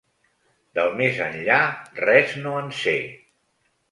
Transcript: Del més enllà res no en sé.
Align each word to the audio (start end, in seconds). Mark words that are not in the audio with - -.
Del 0.77 0.87
més 1.01 1.19
enllà 1.25 1.59
res 2.01 2.33
no 2.45 2.57
en 2.63 2.75
sé. 2.81 2.97